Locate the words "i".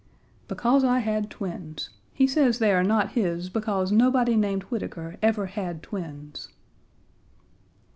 0.83-0.97